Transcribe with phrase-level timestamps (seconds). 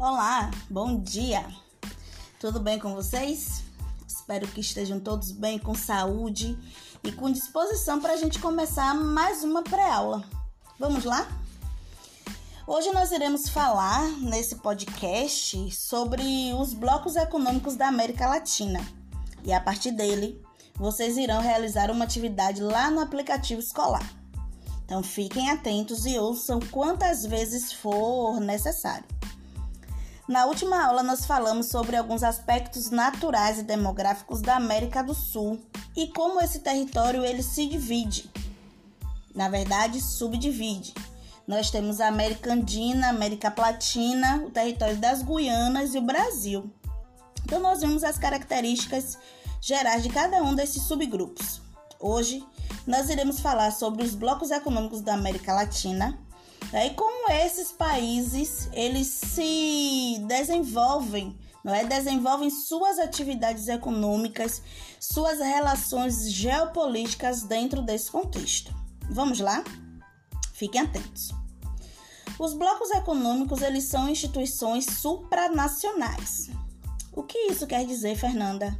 [0.00, 1.44] Olá, bom dia.
[2.40, 3.62] Tudo bem com vocês?
[4.08, 6.58] Espero que estejam todos bem, com saúde
[7.04, 10.24] e com disposição para a gente começar mais uma pré-aula.
[10.78, 11.28] Vamos lá?
[12.66, 16.22] Hoje nós iremos falar nesse podcast sobre
[16.58, 18.80] os blocos econômicos da América Latina
[19.44, 20.40] e a partir dele
[20.76, 24.10] vocês irão realizar uma atividade lá no aplicativo escolar.
[24.82, 29.19] Então fiquem atentos e ouçam quantas vezes for necessário.
[30.30, 35.60] Na última aula nós falamos sobre alguns aspectos naturais e demográficos da América do Sul
[35.96, 38.30] e como esse território ele se divide.
[39.34, 40.94] Na verdade, subdivide.
[41.48, 46.72] Nós temos a América Andina, América Platina, o território das Guianas e o Brasil.
[47.44, 49.18] Então nós vimos as características
[49.60, 51.60] gerais de cada um desses subgrupos.
[51.98, 52.46] Hoje
[52.86, 56.16] nós iremos falar sobre os blocos econômicos da América Latina
[56.72, 56.88] né?
[56.88, 61.84] E como esses países eles se desenvolvem, não é?
[61.84, 64.62] Desenvolvem suas atividades econômicas,
[64.98, 68.74] suas relações geopolíticas dentro desse contexto.
[69.10, 69.64] Vamos lá?
[70.52, 71.32] Fiquem atentos.
[72.38, 76.48] Os blocos econômicos eles são instituições supranacionais.
[77.12, 78.74] O que isso quer dizer, Fernanda?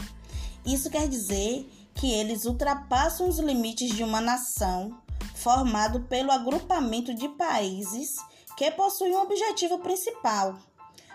[0.64, 4.98] Isso quer dizer que eles ultrapassam os limites de uma nação
[5.40, 8.16] formado pelo agrupamento de países
[8.56, 10.58] que possuem um objetivo principal,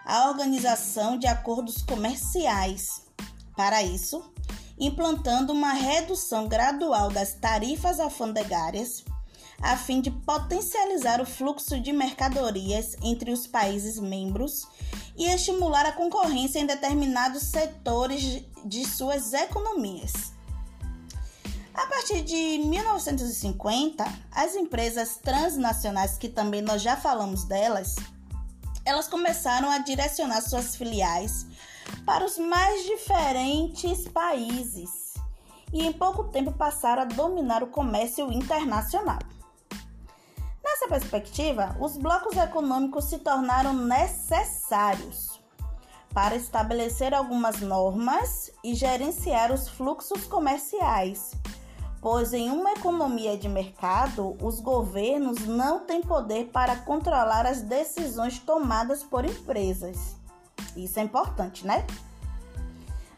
[0.04, 3.04] a organização de acordos comerciais.
[3.56, 4.24] Para isso,
[4.80, 9.06] implantando uma redução gradual das tarifas alfandegárias,
[9.62, 14.68] a fim de potencializar o fluxo de mercadorias entre os países membros
[15.16, 20.35] e estimular a concorrência em determinados setores de suas economias.
[21.78, 27.96] A partir de 1950, as empresas transnacionais, que também nós já falamos delas,
[28.86, 31.46] elas começaram a direcionar suas filiais
[32.06, 35.16] para os mais diferentes países
[35.74, 39.20] e em pouco tempo passaram a dominar o comércio internacional.
[40.64, 45.42] Nessa perspectiva, os blocos econômicos se tornaram necessários
[46.14, 51.32] para estabelecer algumas normas e gerenciar os fluxos comerciais
[52.06, 58.38] pois em uma economia de mercado, os governos não têm poder para controlar as decisões
[58.38, 60.16] tomadas por empresas.
[60.78, 61.84] Isso é importante, né?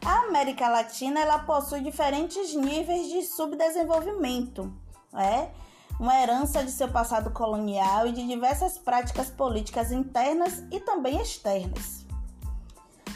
[0.02, 4.72] A América Latina ela possui diferentes níveis de subdesenvolvimento,
[5.12, 5.50] é
[6.00, 12.06] uma herança de seu passado colonial e de diversas práticas políticas internas e também externas.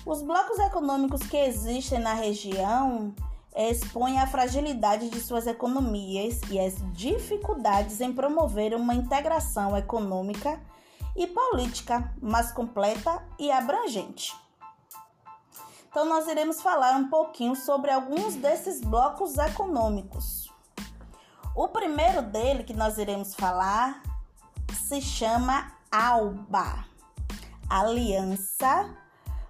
[0.04, 3.14] Os blocos econômicos que existem na região
[3.54, 10.60] expõe a fragilidade de suas economias e as dificuldades em promover uma integração econômica
[11.14, 14.34] e política mais completa e abrangente.
[15.90, 20.50] Então, nós iremos falar um pouquinho sobre alguns desses blocos econômicos.
[21.54, 24.02] O primeiro dele que nós iremos falar
[24.88, 26.86] se chama ALBA
[27.68, 28.88] Aliança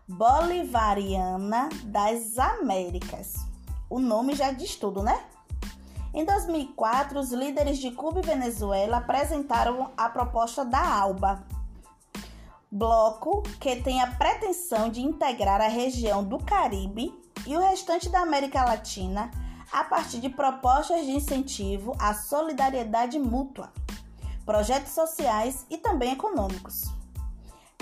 [0.08, 3.51] Bolivariana das Américas
[3.92, 5.22] o nome já diz tudo, né?
[6.14, 11.44] Em 2004, os líderes de Cuba e Venezuela apresentaram a proposta da ALBA,
[12.70, 17.12] bloco que tem a pretensão de integrar a região do Caribe
[17.46, 19.30] e o restante da América Latina
[19.70, 23.70] a partir de propostas de incentivo à solidariedade mútua,
[24.46, 27.01] projetos sociais e também econômicos.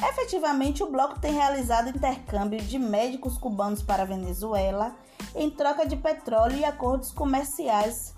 [0.08, 4.96] Efetivamente, o bloco tem realizado intercâmbio de médicos cubanos para a Venezuela
[5.34, 8.14] em troca de petróleo e acordos comerciais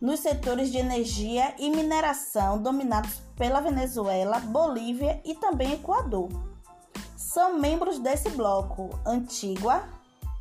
[0.00, 6.28] nos setores de energia e mineração dominados pela Venezuela, Bolívia e também Equador.
[7.16, 9.84] São membros desse bloco Antigua,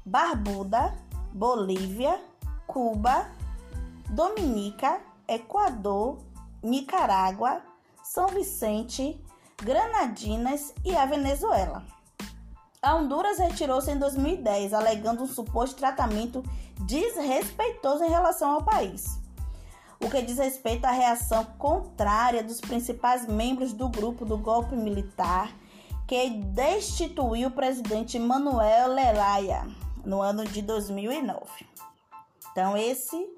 [0.04, 0.94] Barbuda,
[1.32, 2.20] Bolívia,
[2.66, 3.30] Cuba,
[4.10, 6.18] Dominica, Equador,
[6.64, 7.62] Nicarágua,
[8.04, 9.24] São Vicente,
[9.62, 11.86] Granadinas e a Venezuela.
[12.82, 16.44] A Honduras retirou-se em 2010, alegando um suposto tratamento
[16.80, 19.20] desrespeitoso em relação ao país.
[20.00, 25.56] O que diz respeito à reação contrária dos principais membros do grupo do golpe militar
[26.08, 29.68] que destituiu o presidente Manuel Lelaya
[30.04, 31.68] no ano de 2009.
[32.52, 33.30] Então, esse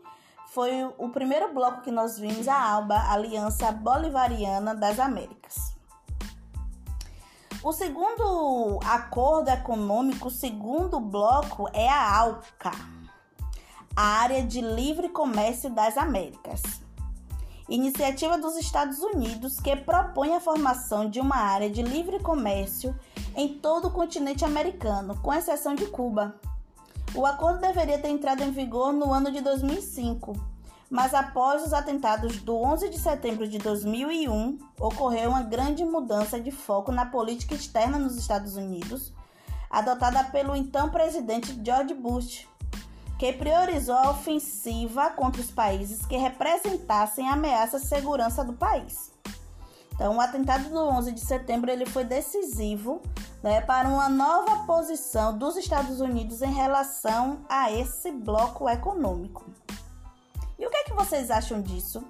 [0.47, 5.72] foi o primeiro bloco que nós vimos, a ALBA, Aliança Bolivariana das Américas.
[7.63, 12.71] O segundo acordo econômico, o segundo bloco, é a ALCA,
[13.95, 16.61] a Área de Livre Comércio das Américas.
[17.69, 22.93] Iniciativa dos Estados Unidos que propõe a formação de uma área de livre comércio
[23.33, 26.35] em todo o continente americano, com exceção de Cuba.
[27.15, 30.33] O acordo deveria ter entrado em vigor no ano de 2005,
[30.89, 36.51] mas após os atentados do 11 de setembro de 2001, ocorreu uma grande mudança de
[36.51, 39.13] foco na política externa nos Estados Unidos,
[39.69, 42.47] adotada pelo então presidente George Bush,
[43.17, 49.11] que priorizou a ofensiva contra os países que representassem ameaça à segurança do país.
[49.93, 53.01] Então, o atentado do 11 de setembro ele foi decisivo
[53.43, 59.45] né, para uma nova posição dos Estados Unidos em relação a esse bloco econômico.
[60.57, 62.03] E o que é que vocês acham disso?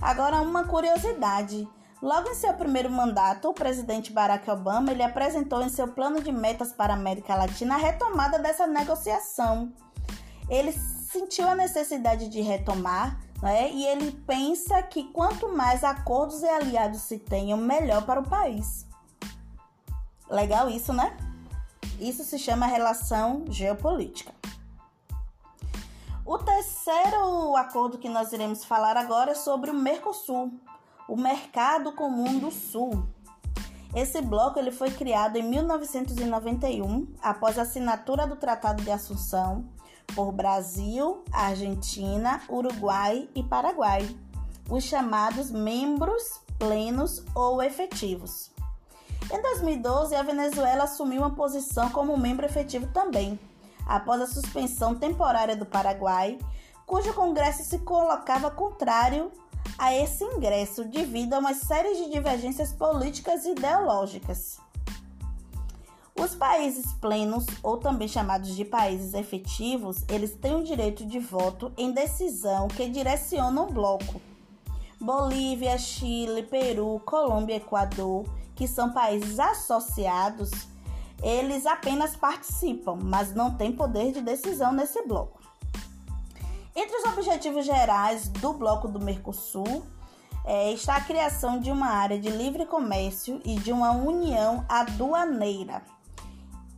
[0.00, 1.68] Agora, uma curiosidade.
[2.00, 6.30] Logo em seu primeiro mandato, o presidente Barack Obama ele apresentou em seu plano de
[6.30, 9.72] metas para a América Latina a retomada dessa negociação.
[10.48, 13.70] Ele sentiu a necessidade de retomar né?
[13.70, 18.86] E ele pensa que quanto mais acordos e aliados se tenham, melhor para o país.
[20.28, 21.16] Legal isso, né?
[21.98, 24.32] Isso se chama relação geopolítica.
[26.28, 30.52] O terceiro acordo que nós iremos falar agora é sobre o Mercosul,
[31.08, 33.02] o Mercado Comum do Sul.
[33.94, 39.70] Esse bloco ele foi criado em 1991, após a assinatura do Tratado de Assunção,
[40.14, 44.06] por Brasil, Argentina, Uruguai e Paraguai,
[44.68, 48.50] os chamados membros plenos ou efetivos.
[49.32, 53.40] Em 2012, a Venezuela assumiu uma posição como membro efetivo também,
[53.88, 56.38] após a suspensão temporária do Paraguai,
[56.86, 59.32] cujo Congresso se colocava contrário
[59.78, 64.60] a esse ingresso devido a uma série de divergências políticas e ideológicas.
[66.18, 71.72] Os países plenos, ou também chamados de países efetivos, eles têm o direito de voto
[71.76, 74.20] em decisão que direciona o bloco.
[75.00, 78.24] Bolívia, Chile, Peru, Colômbia e Equador,
[78.56, 80.50] que são países associados,
[81.22, 85.38] eles apenas participam, mas não têm poder de decisão nesse bloco.
[86.74, 89.82] Entre os objetivos gerais do bloco do Mercosul
[90.44, 95.82] é, está a criação de uma área de livre comércio e de uma união aduaneira.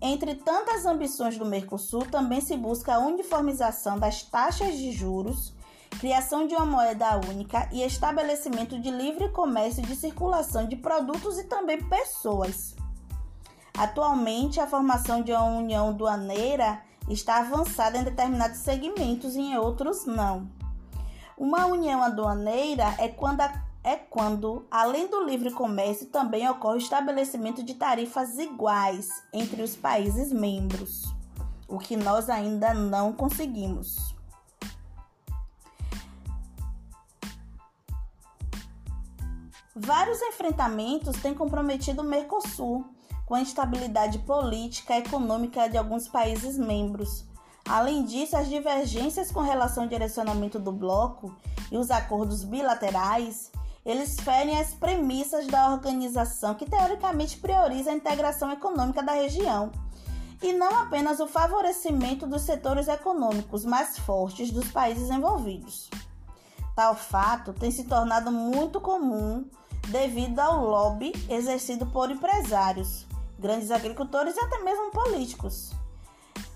[0.03, 5.55] Entre tantas ambições do Mercosul, também se busca a uniformização das taxas de juros,
[6.01, 11.45] criação de uma moeda única e estabelecimento de livre comércio de circulação de produtos e
[11.45, 12.75] também pessoas.
[13.81, 20.05] Atualmente, a formação de uma união doaneira está avançada em determinados segmentos e em outros
[20.05, 20.51] não.
[21.35, 26.77] Uma união aduaneira é quando a é quando, além do livre comércio, também ocorre o
[26.77, 31.07] estabelecimento de tarifas iguais entre os países membros,
[31.67, 34.15] o que nós ainda não conseguimos.
[39.75, 42.85] Vários enfrentamentos têm comprometido o Mercosul
[43.31, 47.25] com a instabilidade política e econômica de alguns países membros.
[47.65, 51.33] Além disso, as divergências com relação ao direcionamento do bloco
[51.71, 53.53] e os acordos bilaterais
[53.87, 59.71] eles ferem as premissas da organização que teoricamente prioriza a integração econômica da região
[60.43, 65.89] e não apenas o favorecimento dos setores econômicos mais fortes dos países envolvidos.
[66.75, 69.45] Tal fato tem se tornado muito comum
[69.87, 73.07] devido ao lobby exercido por empresários,
[73.41, 75.73] grandes agricultores e até mesmo políticos.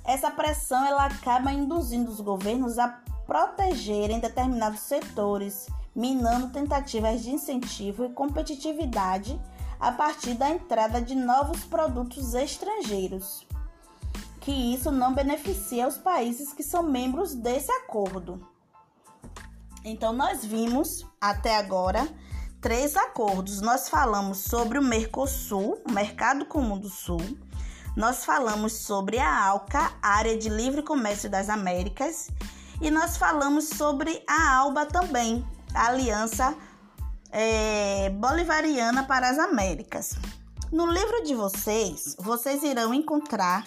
[0.05, 2.89] Essa pressão ela acaba induzindo os governos a
[3.27, 9.41] protegerem determinados setores minando tentativas de incentivo e competitividade
[9.79, 13.47] a partir da entrada de novos produtos estrangeiros,
[14.41, 18.47] que isso não beneficia os países que são membros desse acordo.
[19.85, 22.09] Então, nós vimos até agora
[22.65, 23.61] três acordos.
[23.61, 27.21] Nós falamos sobre o Mercosul, o Mercado Comum do Sul.
[27.95, 32.31] Nós falamos sobre a ALCA, Área de Livre Comércio das Américas.
[32.81, 36.57] E nós falamos sobre a ALBA também, a Aliança
[37.31, 40.15] é, Bolivariana para as Américas.
[40.73, 43.67] No livro de vocês, vocês irão encontrar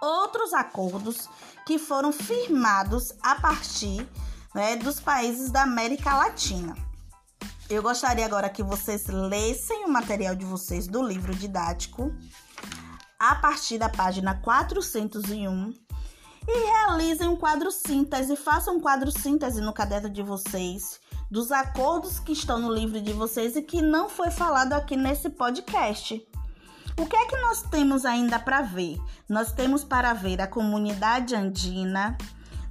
[0.00, 1.28] outros acordos
[1.66, 4.08] que foram firmados a partir
[4.54, 6.87] né, dos países da América Latina.
[7.70, 12.10] Eu gostaria agora que vocês lessem o material de vocês do livro didático
[13.18, 15.74] a partir da página 401
[16.48, 20.98] e realizem um quadro síntese, façam um quadro síntese no caderno de vocês
[21.30, 25.28] dos acordos que estão no livro de vocês e que não foi falado aqui nesse
[25.28, 26.26] podcast.
[26.98, 28.98] O que é que nós temos ainda para ver?
[29.28, 32.16] Nós temos para ver a comunidade andina,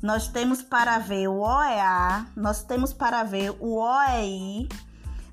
[0.01, 4.67] nós temos para ver o OEA, nós temos para ver o OEI,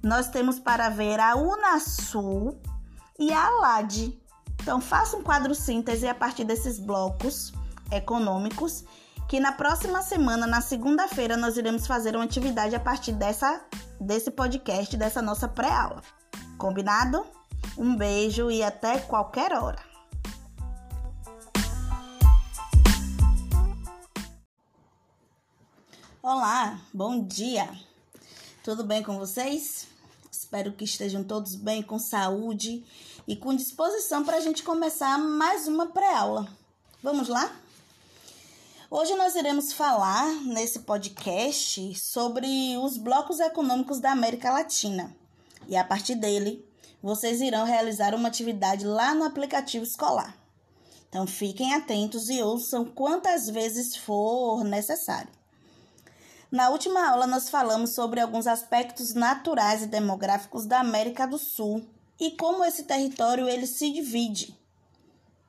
[0.04, 2.60] nós temos para ver a Unasul
[3.18, 4.20] e a ALAD.
[4.60, 7.52] Então, faça um quadro síntese a partir desses blocos
[7.90, 8.84] econômicos,
[9.26, 13.64] que na próxima semana, na segunda-feira, nós iremos fazer uma atividade a partir dessa,
[13.98, 16.02] desse podcast, dessa nossa pré-aula.
[16.58, 17.26] Combinado?
[17.76, 19.82] Um beijo e até qualquer hora.
[26.22, 27.68] Olá, bom dia.
[28.62, 29.93] Tudo bem com vocês?
[30.54, 32.84] Espero que estejam todos bem, com saúde
[33.26, 36.46] e com disposição para a gente começar mais uma pré-aula.
[37.02, 37.52] Vamos lá?
[38.88, 42.46] Hoje nós iremos falar nesse podcast sobre
[42.80, 45.12] os blocos econômicos da América Latina.
[45.66, 46.64] E a partir dele,
[47.02, 50.38] vocês irão realizar uma atividade lá no aplicativo escolar.
[51.08, 55.32] Então fiquem atentos e ouçam quantas vezes for necessário.
[56.54, 61.84] Na última aula, nós falamos sobre alguns aspectos naturais e demográficos da América do Sul
[62.16, 64.56] e como esse território ele se divide.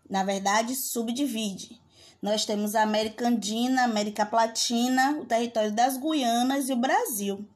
[0.09, 1.79] Na verdade, subdivide.
[2.19, 7.47] Nós temos a América Andina, a América Platina, o território das Guianas e o Brasil.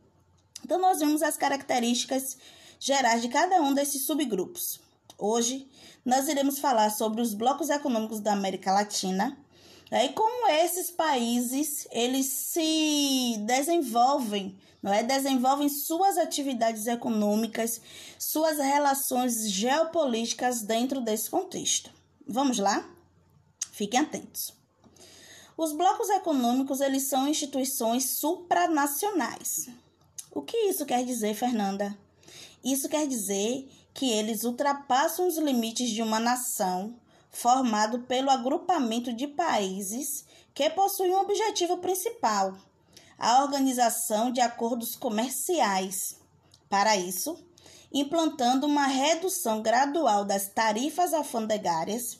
[0.64, 2.38] Então, nós vimos as características
[2.80, 4.80] gerais de cada um desses subgrupos.
[5.18, 5.68] Hoje,
[6.06, 9.36] nós iremos falar sobre os blocos econômicos da América Latina,
[9.92, 15.02] e como esses países eles se desenvolvem, não é?
[15.02, 17.82] Desenvolvem suas atividades econômicas,
[18.18, 21.92] suas relações geopolíticas dentro desse contexto.
[22.28, 22.88] Vamos lá?
[23.72, 24.54] Fiquem atentos.
[25.58, 29.70] Os blocos econômicos eles são instituições supranacionais.
[30.32, 31.98] O que isso quer dizer, Fernanda?
[32.64, 36.96] Isso quer dizer que eles ultrapassam os limites de uma nação
[37.32, 42.56] formado pelo agrupamento de países que possuem um objetivo principal,
[43.18, 46.18] a organização de acordos comerciais.
[46.70, 47.38] Para isso,
[47.92, 52.20] implantando uma redução gradual das tarifas alfandegárias,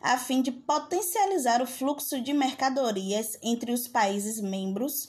[0.00, 5.08] a fim de potencializar o fluxo de mercadorias entre os países membros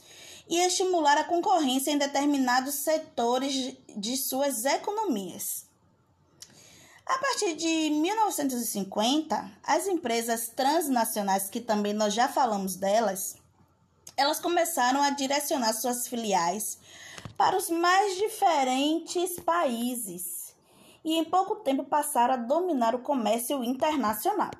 [0.49, 5.66] e estimular a concorrência em determinados setores de suas economias.
[7.09, 13.37] A partir de 1950, as empresas transnacionais, que também nós já falamos delas,
[14.17, 16.77] elas começaram a direcionar suas filiais
[17.37, 20.53] para os mais diferentes países
[21.01, 24.51] e em pouco tempo passaram a dominar o comércio internacional.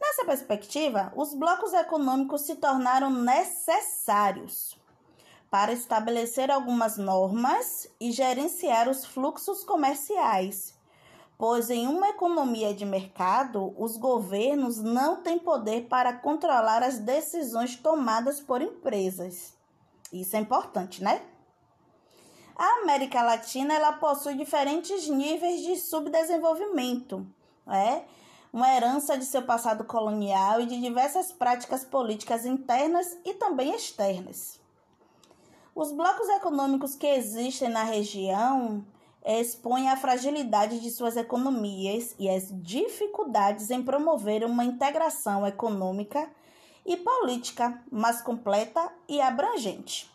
[0.00, 4.78] Nessa perspectiva, os blocos econômicos se tornaram necessários
[5.50, 10.71] para estabelecer algumas normas e gerenciar os fluxos comerciais
[11.42, 17.74] pois em uma economia de mercado, os governos não têm poder para controlar as decisões
[17.74, 19.52] tomadas por empresas.
[20.12, 21.20] Isso é importante, né?
[22.54, 27.26] A América Latina ela possui diferentes níveis de subdesenvolvimento,
[27.66, 28.04] é?
[28.52, 34.60] uma herança de seu passado colonial e de diversas práticas políticas internas e também externas.
[35.74, 38.86] Os blocos econômicos que existem na região
[39.24, 46.28] expõe a fragilidade de suas economias e as dificuldades em promover uma integração econômica
[46.84, 50.10] e política mais completa e abrangente.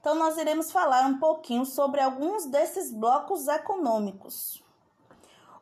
[0.00, 4.60] Então, nós iremos falar um pouquinho sobre alguns desses blocos econômicos.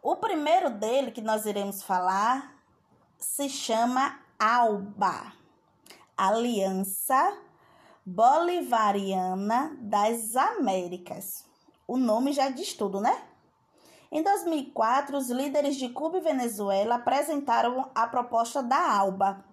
[0.02, 2.56] O primeiro dele que nós iremos falar
[3.18, 5.34] se chama ALBA
[6.16, 7.36] Aliança
[8.06, 11.49] Bolivariana das Américas
[11.90, 13.20] o nome já diz tudo, né?
[14.12, 19.44] Em 2004, os líderes de Cuba e Venezuela apresentaram a proposta da ALBA,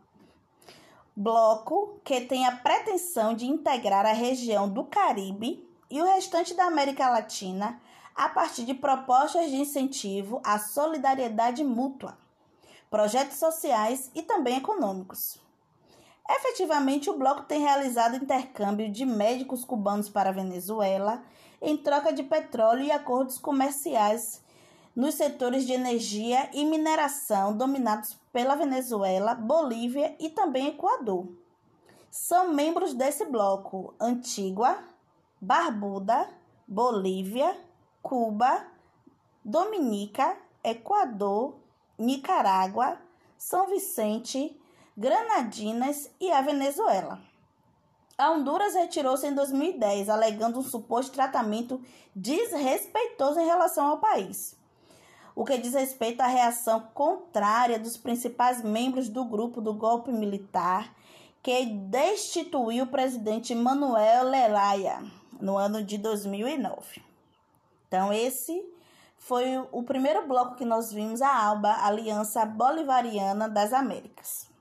[1.16, 6.66] bloco que tem a pretensão de integrar a região do Caribe e o restante da
[6.66, 7.82] América Latina
[8.16, 12.20] a partir de propostas de incentivo à solidariedade mútua,
[12.88, 15.47] projetos sociais e também econômicos.
[16.30, 21.24] Efetivamente, o bloco tem realizado intercâmbio de médicos cubanos para a Venezuela
[21.62, 24.44] em troca de petróleo e acordos comerciais
[24.96, 31.28] nos setores de energia e mineração dominados pela Venezuela, Bolívia e também Equador.
[32.10, 34.80] São membros desse bloco Antigua,
[35.40, 36.28] Barbuda,
[36.68, 37.56] Bolívia,
[38.02, 38.66] Cuba,
[39.46, 41.56] Dominica, Equador,
[41.98, 43.00] Nicarágua,
[43.38, 44.57] São Vicente,
[45.00, 47.20] Granadinas e a Venezuela.
[48.18, 51.80] A Honduras retirou-se em 2010, alegando um suposto tratamento
[52.16, 54.56] desrespeitoso em relação ao país,
[55.36, 60.92] o que diz respeito à reação contrária dos principais membros do grupo do golpe militar
[61.44, 65.04] que destituiu o presidente Manuel Lelaya
[65.40, 67.04] no ano de 2009.
[67.88, 68.68] Então, esse
[69.16, 74.57] foi o primeiro bloco que nós vimos, a ALBA, Aliança Bolivariana das Américas.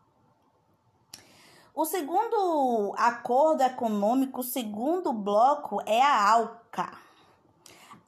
[1.79, 6.91] O segundo acordo econômico, o segundo bloco, é a ALCA,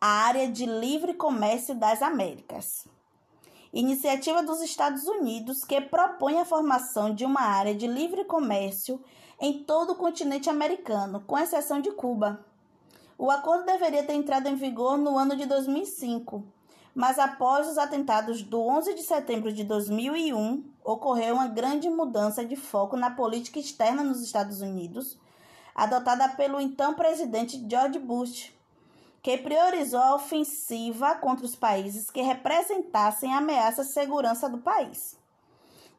[0.00, 2.86] a Área de Livre Comércio das Américas.
[3.70, 9.04] Iniciativa dos Estados Unidos que propõe a formação de uma área de livre comércio
[9.38, 12.42] em todo o continente americano, com exceção de Cuba.
[13.18, 16.42] O acordo deveria ter entrado em vigor no ano de 2005,
[16.94, 22.56] mas após os atentados do 11 de setembro de 2001, ocorreu uma grande mudança de
[22.56, 25.18] foco na política externa nos Estados Unidos,
[25.74, 28.52] adotada pelo então presidente George Bush,
[29.22, 35.18] que priorizou a ofensiva contra os países que representassem ameaça à segurança do país.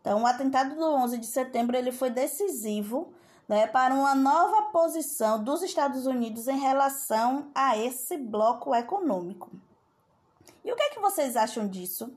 [0.02, 3.14] Então, o atentado do 11 de setembro ele foi decisivo
[3.48, 9.52] né, para uma nova posição dos Estados Unidos em relação a esse bloco econômico.
[10.66, 12.12] E o que é que vocês acham disso?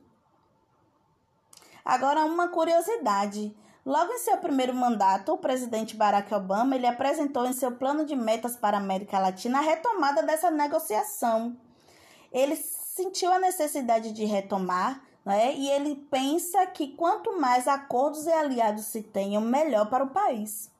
[1.85, 3.55] Agora, uma curiosidade.
[3.85, 8.15] Logo em seu primeiro mandato, o presidente Barack Obama ele apresentou em seu plano de
[8.15, 11.57] metas para a América Latina a retomada dessa negociação.
[12.31, 18.33] Ele sentiu a necessidade de retomar né, e ele pensa que quanto mais acordos e
[18.33, 20.71] aliados se tenham, melhor para o país.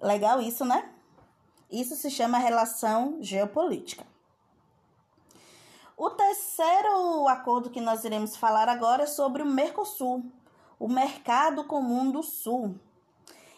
[0.00, 0.90] Legal isso, né?
[1.70, 4.04] Isso se chama relação geopolítica.
[6.02, 10.24] O terceiro acordo que nós iremos falar agora é sobre o Mercosul,
[10.78, 12.74] o Mercado Comum do Sul.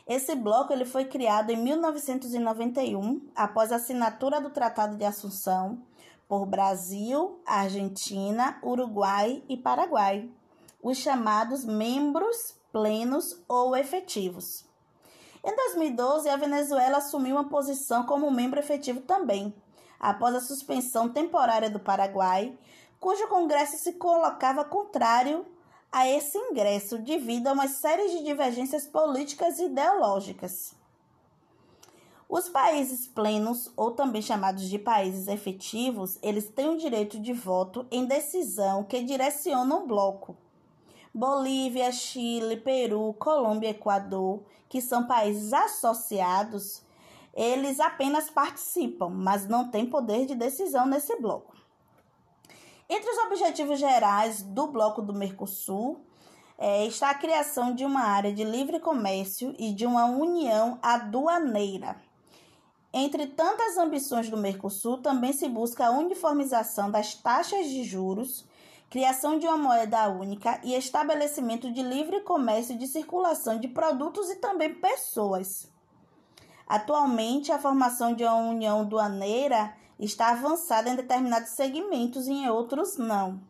[0.09, 5.85] Esse bloco ele foi criado em 1991, após a assinatura do Tratado de Assunção
[6.27, 10.29] por Brasil, Argentina, Uruguai e Paraguai,
[10.83, 14.65] os chamados membros plenos ou efetivos.
[15.45, 19.55] Em 2012, a Venezuela assumiu uma posição como membro efetivo também,
[20.03, 22.59] após a suspensão temporária do Paraguai,
[22.99, 25.47] cujo Congresso se colocava contrário
[25.93, 30.75] a esse ingresso devido a uma série de divergências políticas e ideológicas.
[32.29, 37.87] Os países plenos, ou também chamados de países efetivos, eles têm o direito de voto
[37.91, 40.37] em decisão que direciona o bloco
[41.15, 46.83] Bolívia, Chile, Peru, Colômbia, Equador, que são países associados,
[47.35, 51.57] eles apenas participam, mas não têm poder de decisão nesse bloco.
[52.89, 56.05] Entre os objetivos gerais do bloco do Mercosul
[56.59, 61.97] é, está a criação de uma área de livre comércio e de uma união aduaneira.
[62.93, 68.45] Entre tantas ambições do Mercosul, também se busca a uniformização das taxas de juros
[68.93, 74.37] criação de uma moeda única e estabelecimento de livre comércio de circulação de produtos e
[74.37, 75.72] também pessoas.
[76.73, 82.97] Atualmente, a formação de uma união doaneira está avançada em determinados segmentos e em outros
[82.97, 83.43] não.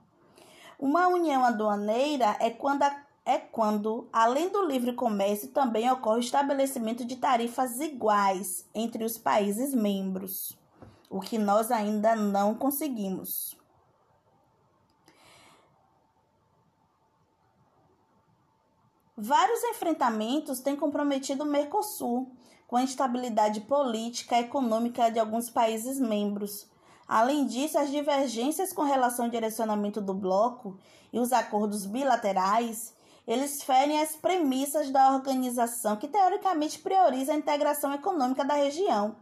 [0.76, 2.82] Uma união aduaneira é quando,
[3.24, 9.16] é quando, além do livre comércio, também ocorre o estabelecimento de tarifas iguais entre os
[9.16, 10.58] países membros,
[11.08, 13.56] o que nós ainda não conseguimos.
[19.16, 22.28] Vários enfrentamentos têm comprometido o Mercosul,
[22.72, 26.66] com a instabilidade política e econômica de alguns países membros.
[27.06, 30.78] Além disso, as divergências com relação ao direcionamento do bloco
[31.12, 32.94] e os acordos bilaterais,
[33.28, 39.16] eles ferem as premissas da organização que teoricamente prioriza a integração econômica da região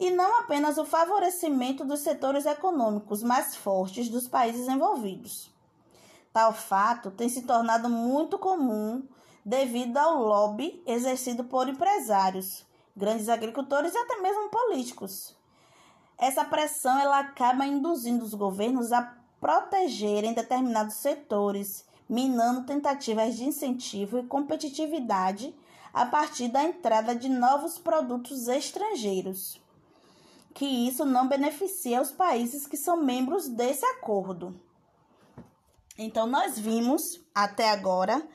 [0.00, 5.52] e não apenas o favorecimento dos setores econômicos mais fortes dos países envolvidos.
[6.32, 9.06] Tal fato tem se tornado muito comum
[9.44, 12.66] devido ao lobby exercido por empresários,
[12.98, 15.34] grandes agricultores e até mesmo políticos.
[16.18, 24.18] Essa pressão ela acaba induzindo os governos a protegerem determinados setores, minando tentativas de incentivo
[24.18, 25.54] e competitividade
[25.94, 29.60] a partir da entrada de novos produtos estrangeiros.
[30.52, 34.60] Que isso não beneficia os países que são membros desse acordo.
[35.96, 38.26] Então, nós vimos até agora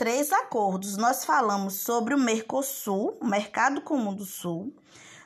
[0.00, 0.96] três acordos.
[0.96, 4.74] Nós falamos sobre o Mercosul, o Mercado Comum do Sul.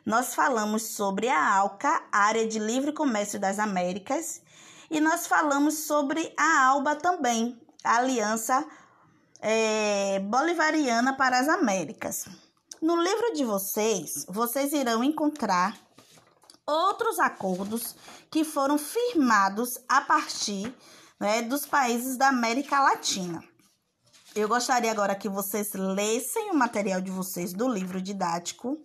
[0.05, 4.43] Nós falamos sobre a ALCA, Área de Livre Comércio das Américas.
[4.91, 8.67] E nós falamos sobre a ALBA também, a Aliança
[9.41, 12.27] é, Bolivariana para as Américas.
[12.83, 15.79] No livro de vocês, vocês irão encontrar
[16.67, 17.95] outros acordos
[18.29, 20.75] que foram firmados a partir
[21.21, 23.54] né, dos países da América Latina.
[24.35, 28.83] Eu gostaria agora que vocês lessem o material de vocês do livro didático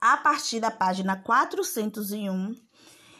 [0.00, 2.56] a partir da página 401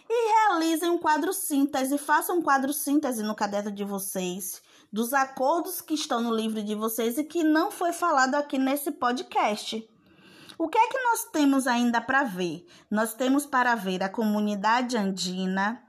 [0.08, 4.60] e realizem um quadro síntese, façam um quadro síntese no caderno de vocês,
[4.92, 8.90] dos acordos que estão no livro de vocês e que não foi falado aqui nesse
[8.90, 9.88] podcast.
[10.58, 12.66] O que é que nós temos ainda para ver?
[12.90, 15.80] Nós temos para ver a comunidade andina,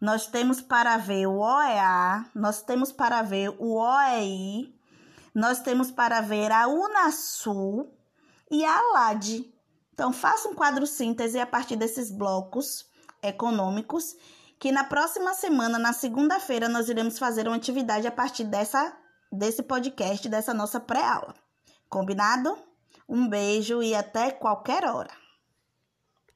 [0.00, 4.74] nós temos para ver o OEA, nós temos para ver o OEI,
[5.36, 7.94] nós temos para ver a Unasul
[8.50, 9.52] e a ALAD.
[9.92, 12.86] Então, faça um quadro síntese a partir desses blocos
[13.22, 14.16] econômicos,
[14.58, 18.96] que na próxima semana, na segunda-feira, nós iremos fazer uma atividade a partir dessa,
[19.30, 21.34] desse podcast, dessa nossa pré-aula.
[21.86, 22.56] Combinado?
[23.06, 25.25] Um beijo e até qualquer hora.